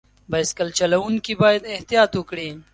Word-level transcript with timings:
بایسکل 0.31 0.69
چلوونکي 0.79 1.33
باید 1.41 1.63
احتیاط 1.75 2.11
وکړي. 2.15 2.49